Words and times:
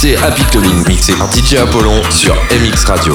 c'est 0.00 0.16
Clubbing 0.50 0.88
mixé 0.88 1.12
par 1.12 1.30
DJ 1.30 1.56
Apollon 1.56 2.00
sur 2.08 2.34
MX 2.34 2.84
Radio. 2.86 3.14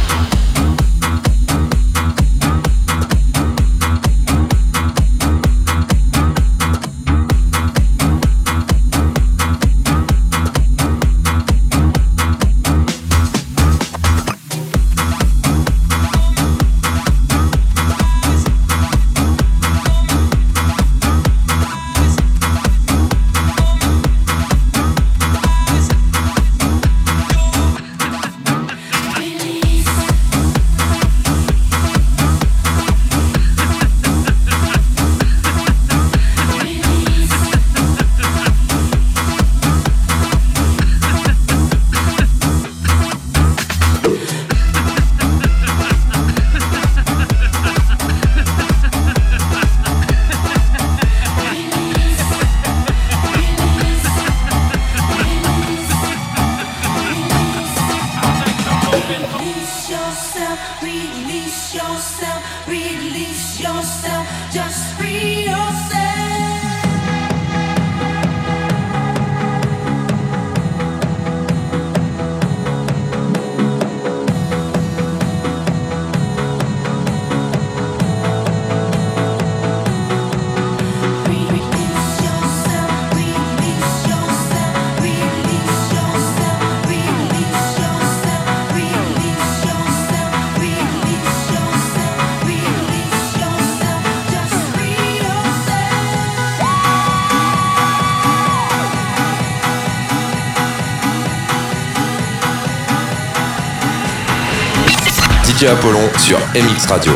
Apollon 105.67 106.09
sur 106.17 106.39
MX 106.55 106.87
Radio. 106.87 107.13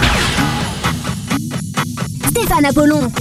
Stéphane 2.30 2.66
Apollon. 2.66 3.12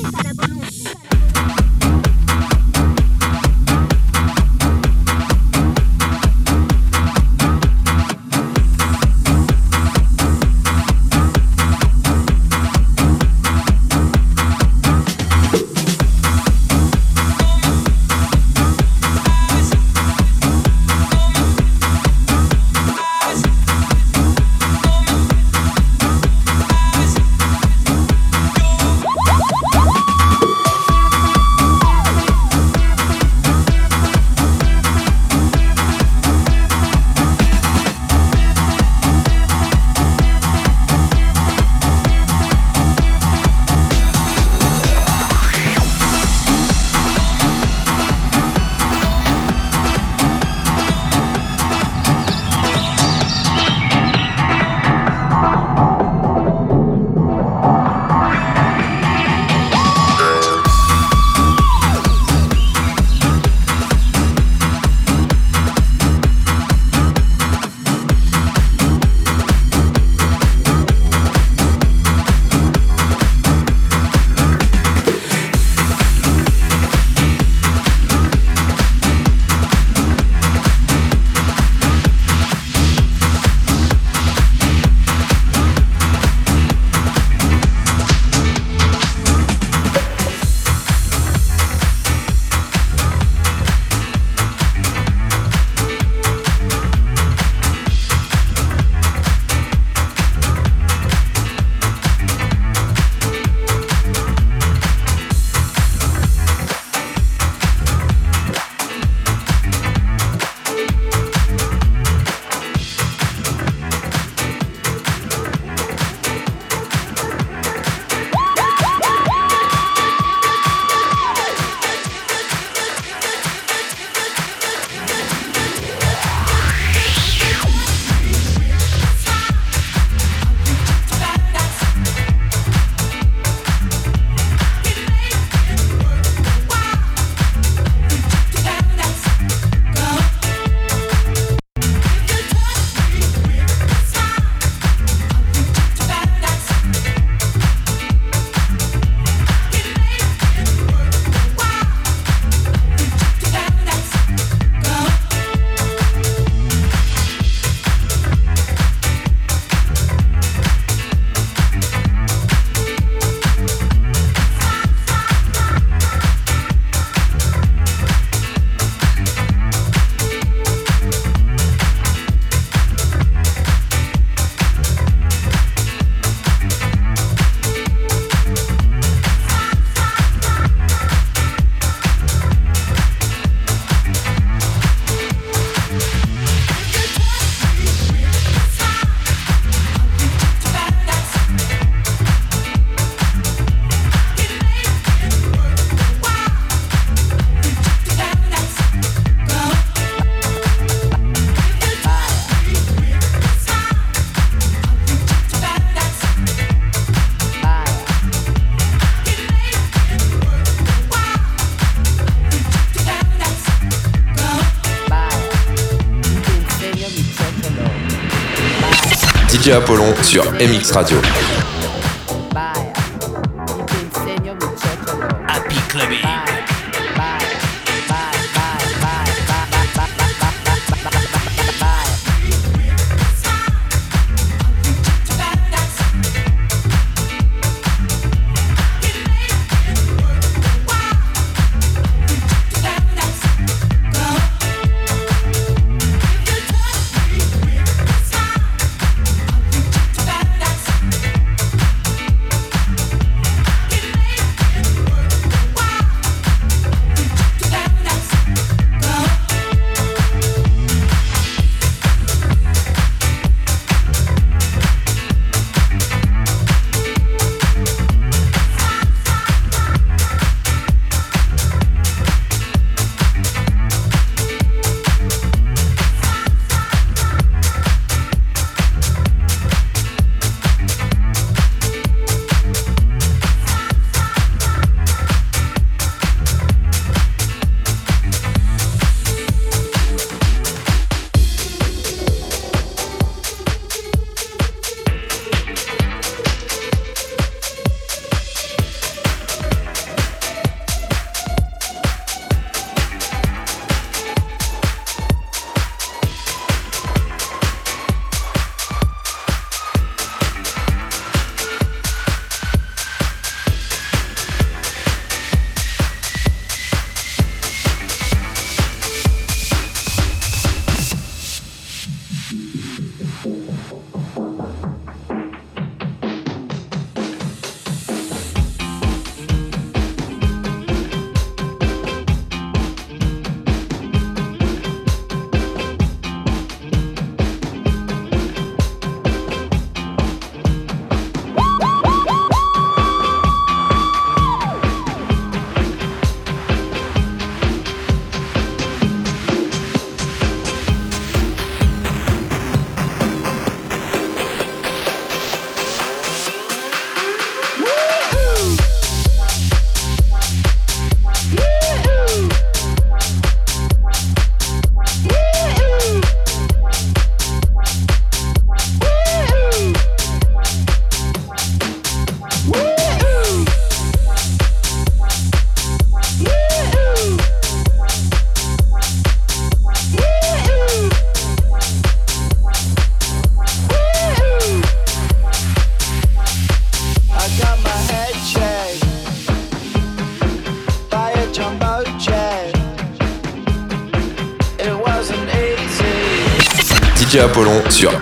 DJ 219.55 219.71
Apollon 219.71 220.13
sur 220.23 220.43
MX 220.55 220.91
Radio. 220.91 221.74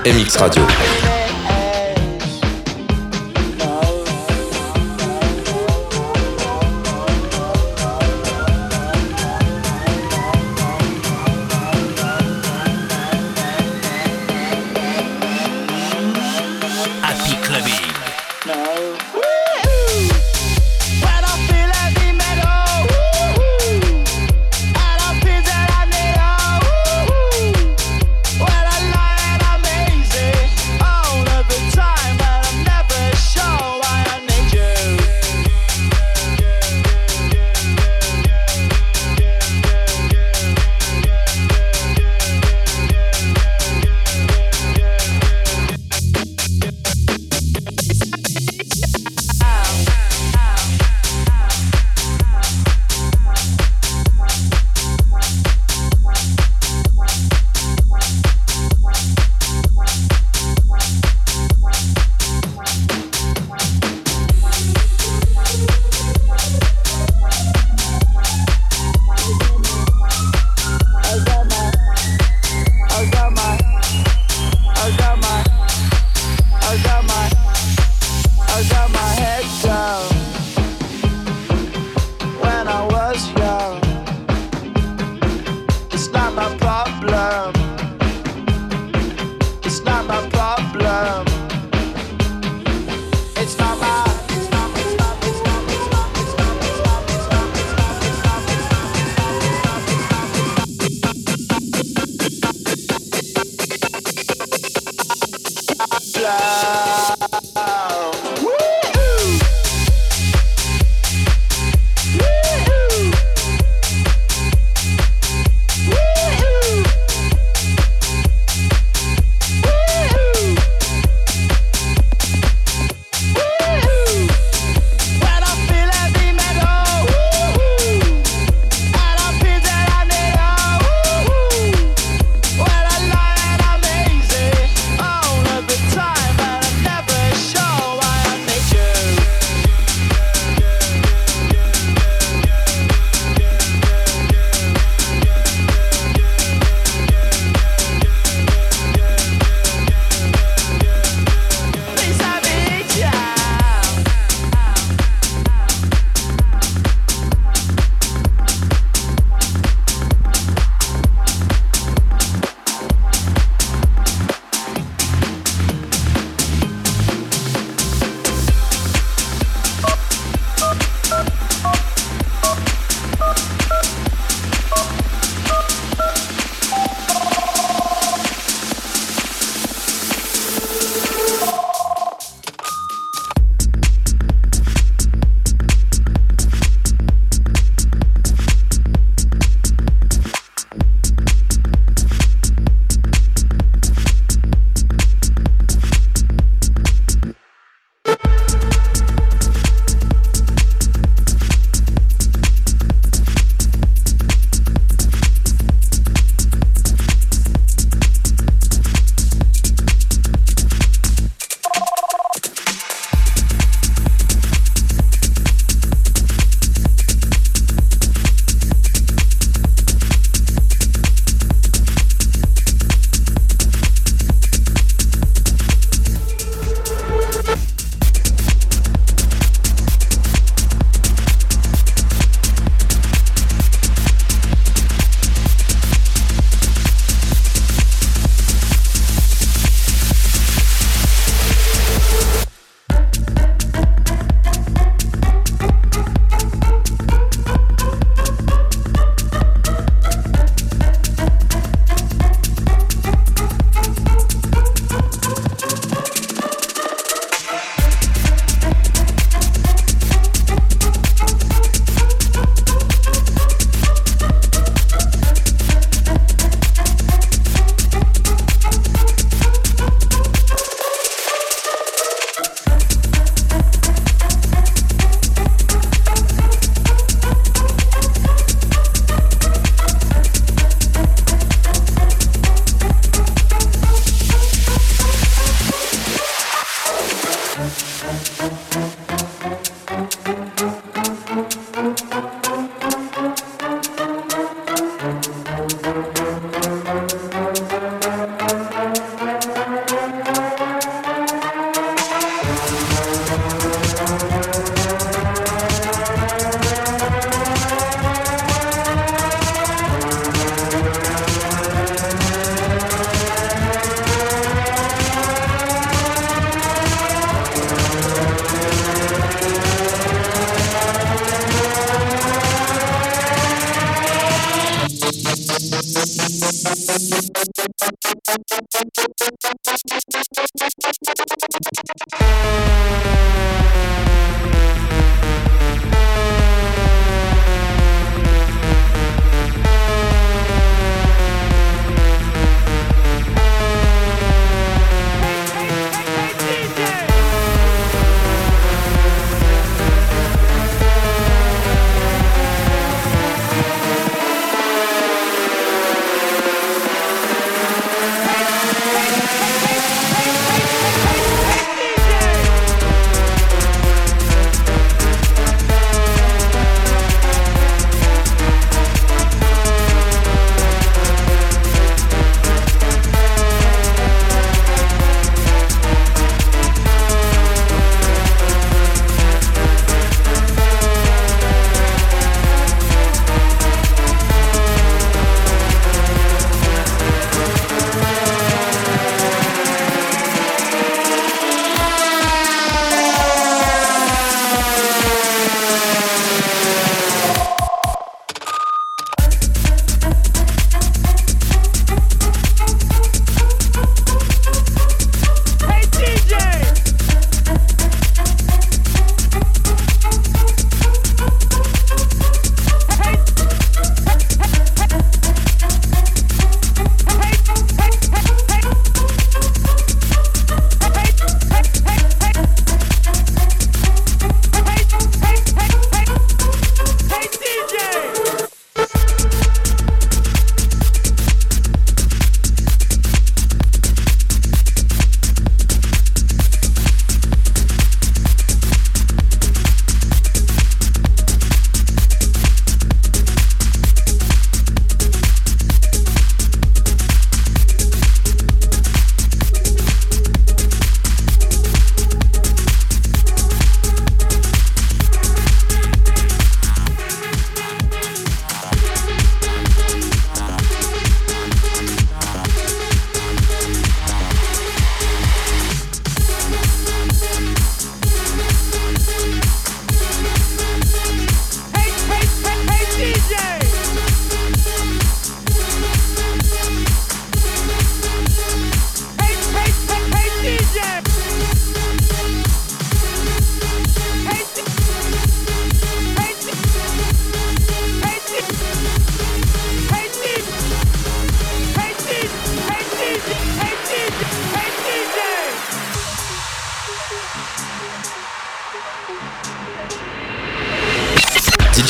MX 0.04 0.40
Radio. 0.40 0.81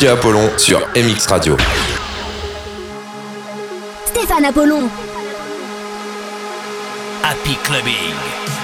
Apollon 0.07 0.49
sur 0.57 0.79
MX 0.95 1.27
Radio. 1.27 1.57
Stéphane 4.05 4.45
Apollon. 4.45 4.89
Happy 7.23 7.55
Clubbing. 7.63 8.62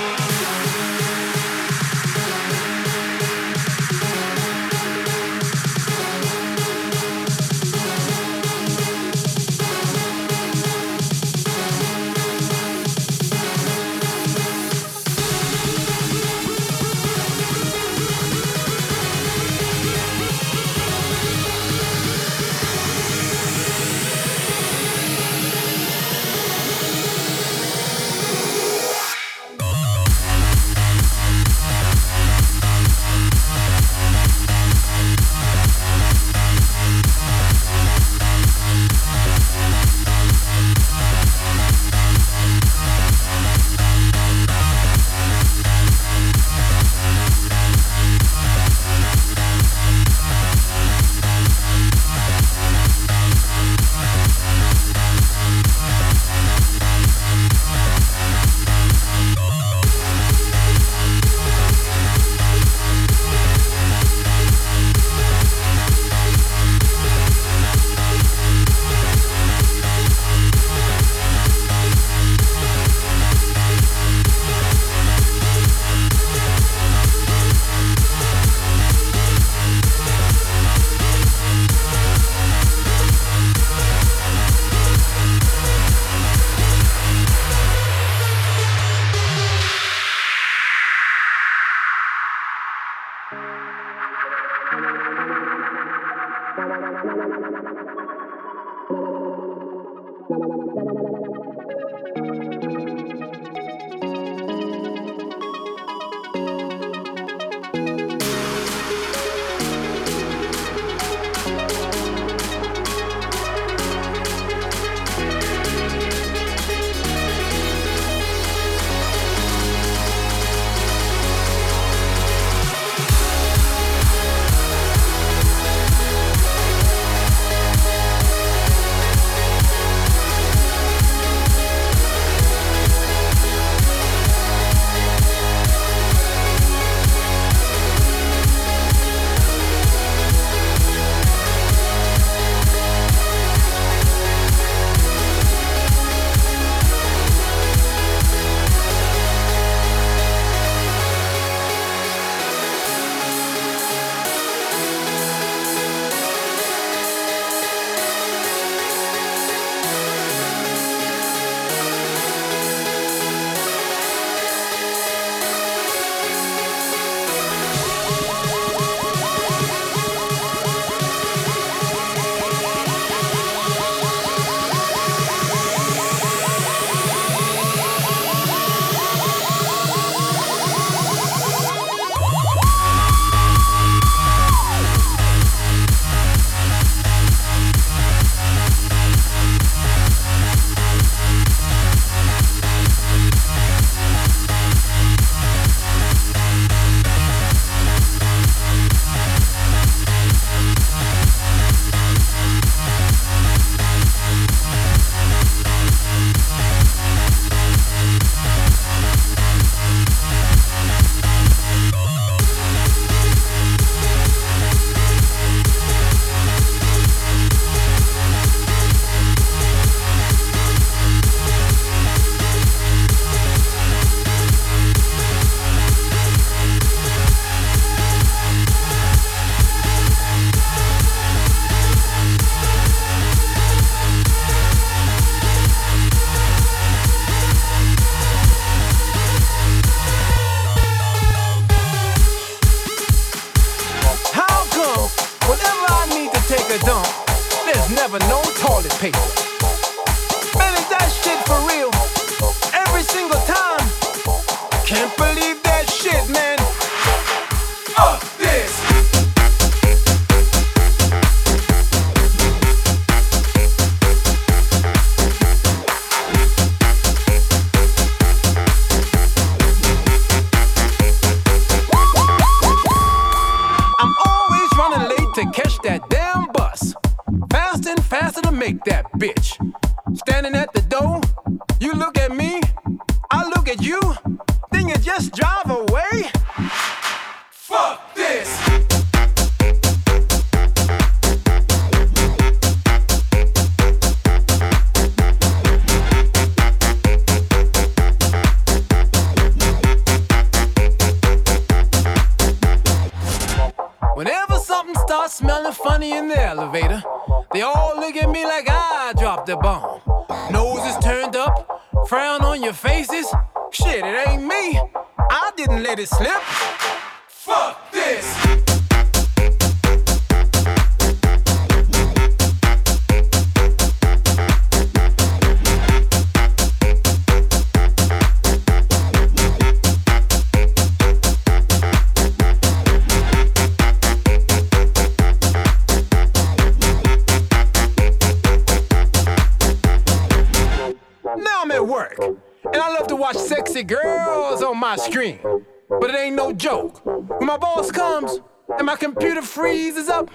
When 347.03 347.45
my 347.45 347.57
boss 347.57 347.91
comes 347.91 348.41
and 348.77 348.85
my 348.85 348.95
computer 348.95 349.41
freezes 349.41 350.09
up, 350.09 350.29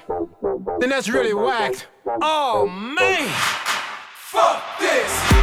then 0.81 0.91
that's 0.91 1.09
really 1.09 1.35
whacked. 1.35 1.89
Oh 2.23 2.67
man! 2.67 3.29
Fuck 4.17 4.79
this! 4.81 5.35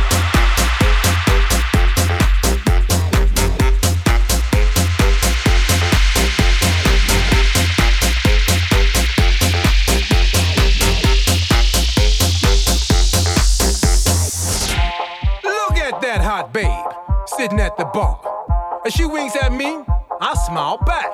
sitting 17.42 17.60
at 17.60 17.76
the 17.76 17.86
bar 17.86 18.41
and 18.84 18.94
she 18.94 19.06
winks 19.06 19.36
at 19.36 19.52
me, 19.52 19.84
I 20.20 20.34
smile 20.48 20.78
back. 20.78 21.12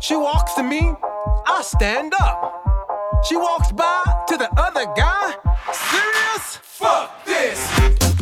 She 0.00 0.16
walks 0.16 0.54
to 0.54 0.62
me, 0.62 0.92
I 1.46 1.62
stand 1.62 2.12
up. 2.20 2.62
She 3.28 3.36
walks 3.36 3.72
by 3.72 4.24
to 4.28 4.36
the 4.36 4.50
other 4.60 4.86
guy. 4.96 5.34
Serious? 5.72 6.58
Fuck 6.62 7.24
this! 7.24 8.13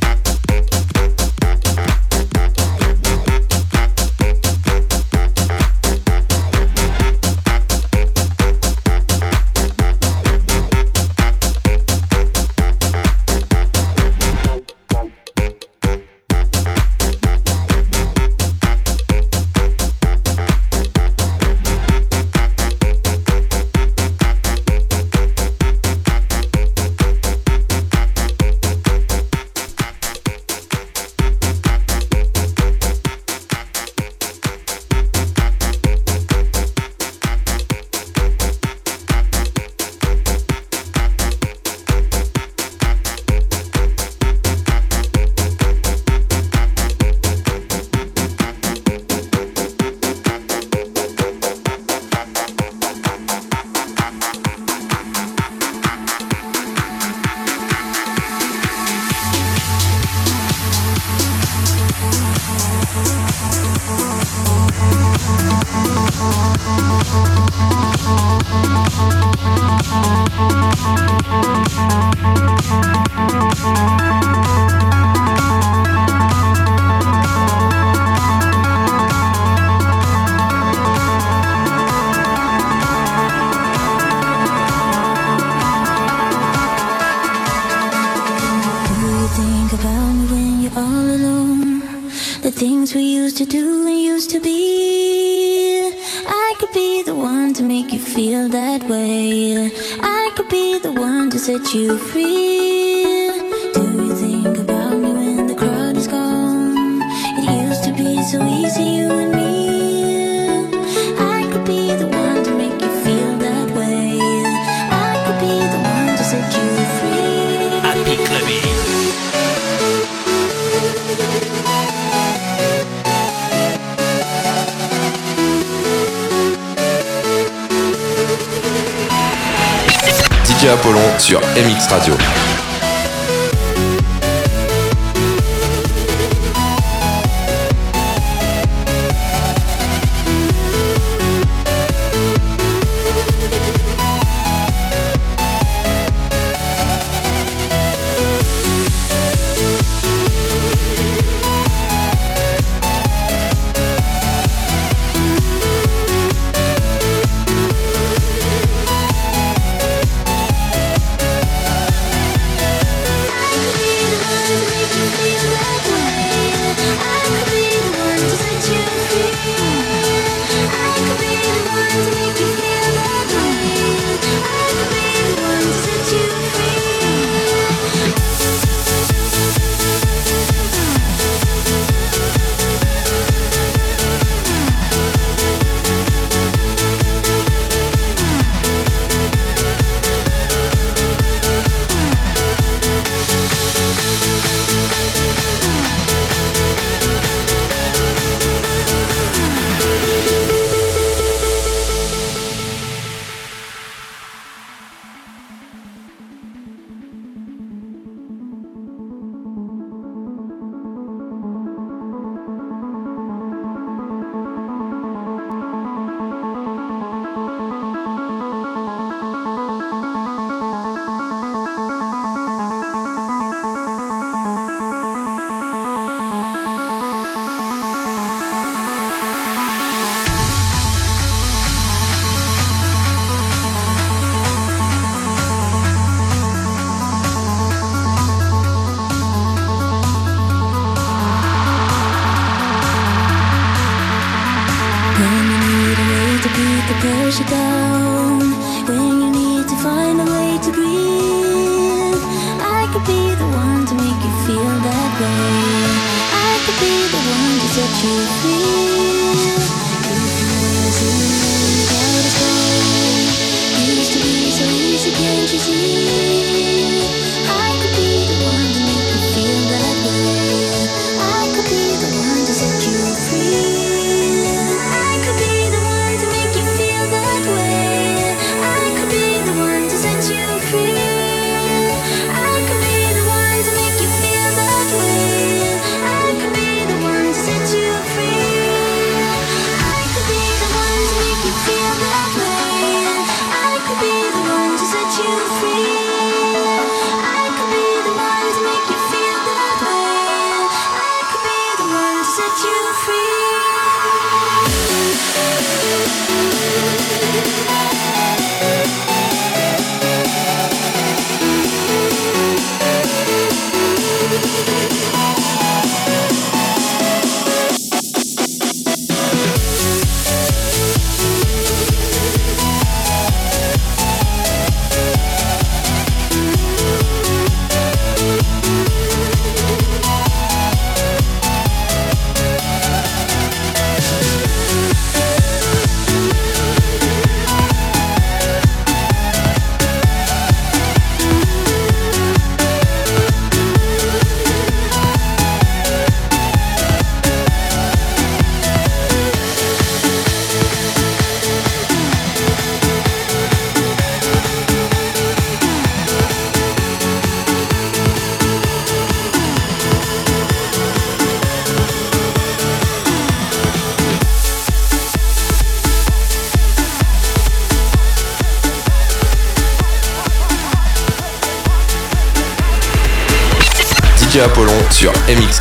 sur 131.23 131.41
MX 131.57 131.87
Radio. 131.89 132.62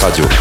Radio. 0.02 0.41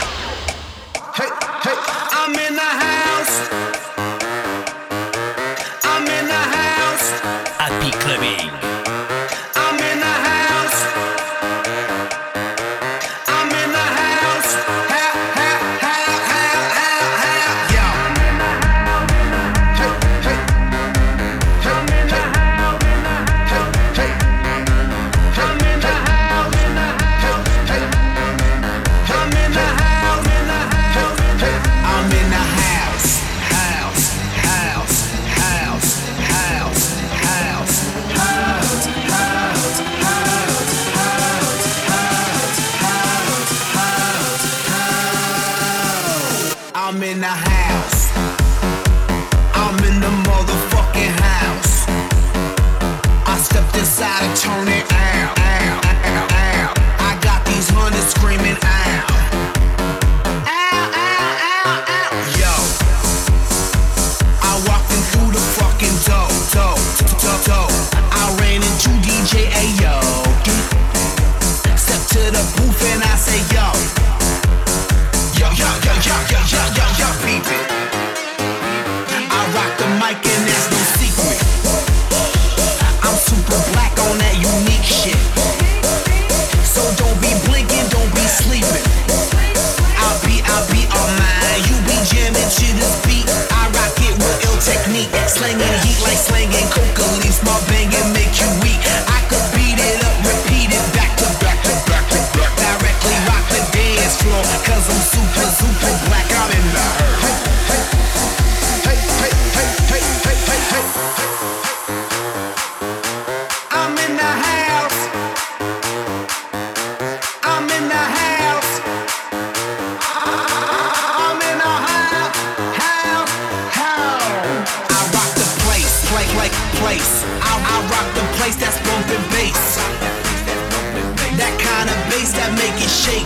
shake. 133.01 133.25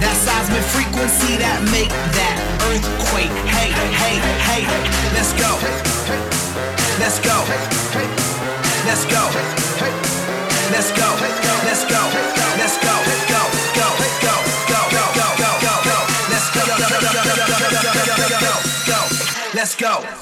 That 0.00 0.16
seismic 0.16 0.64
frequency 0.72 1.36
that 1.36 1.60
make 1.68 1.92
that 2.16 2.36
earthquake. 2.72 3.28
Hey, 3.44 3.68
hey, 3.92 4.16
hey, 4.48 4.64
let's 5.12 5.36
go. 5.36 5.52
Let's 6.96 7.20
go. 7.20 7.36
Let's 8.88 9.04
go. 9.12 9.22
Let's 10.72 10.88
go. 10.96 11.08
Let's 11.68 11.84
go. 11.84 12.00
Let's 12.56 12.76
go. 12.80 12.96
Go. 13.28 13.44
Go. 13.76 13.92
Go. 14.24 14.36
Go. 14.72 14.80
Go. 14.88 15.04
Go. 15.12 15.52
Go. 15.60 15.74
Go. 15.84 15.96
Let's 16.32 16.48
go. 16.48 16.64
Go. 16.64 16.88
Go. 18.40 18.56
Go. 18.88 18.98
Let's 19.52 19.76
go. 19.76 20.21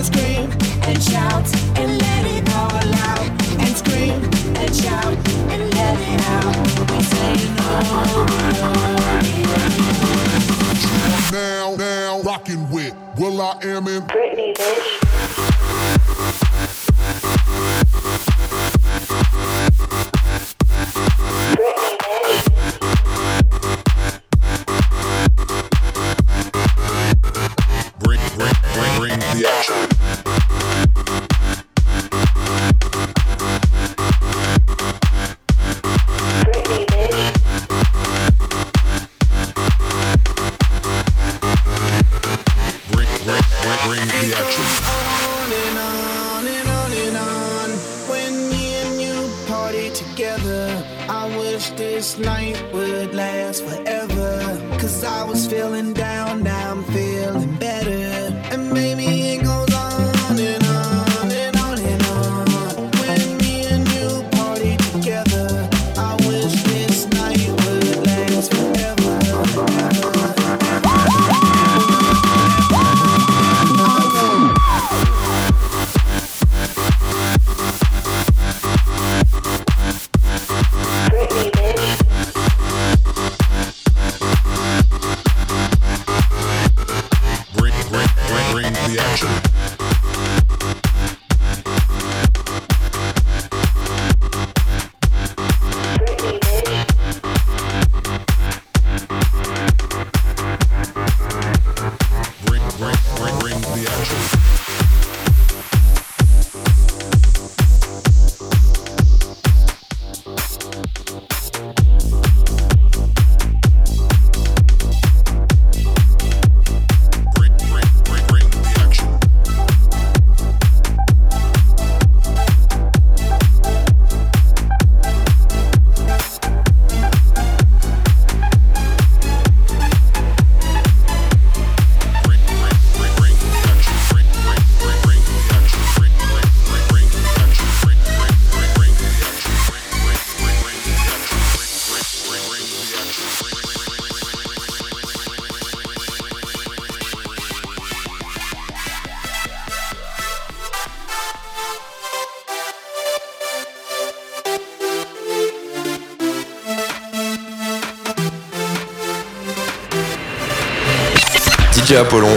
and 0.00 0.06
scream 0.06 0.50
and 0.84 1.02
shout 1.02 1.54
and 1.76 2.00
let 2.00 2.24
it 2.26 2.48
all 2.54 2.94
out. 3.04 3.30
And 3.60 3.76
scream 3.76 4.22
and 4.56 4.74
shout 4.74 5.14
and 5.52 5.74
let 5.74 5.98
it 6.00 6.20
out. 6.26 6.56
We 6.90 7.02
say 7.02 7.34
no. 7.56 7.70
Now, 11.32 11.74
now, 11.76 12.22
rocking 12.22 12.70
with 12.70 12.94
will.i.am 13.18 13.88
in 13.88 14.02
Britney, 14.02 14.54
bitch. 14.56 14.89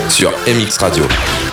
sur 0.10 0.32
MX 0.47 0.78
Radio. 0.80 1.53